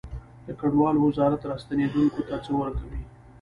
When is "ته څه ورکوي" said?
2.27-3.03